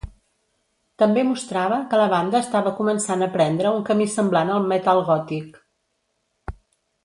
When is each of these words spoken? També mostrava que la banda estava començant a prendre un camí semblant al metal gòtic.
També 1.01 1.25
mostrava 1.31 1.77
que 1.91 1.99
la 2.01 2.07
banda 2.13 2.41
estava 2.47 2.73
començant 2.79 3.25
a 3.25 3.29
prendre 3.37 3.75
un 3.81 3.85
camí 3.91 4.09
semblant 4.17 4.53
al 4.57 4.67
metal 4.75 5.03
gòtic. 5.13 5.65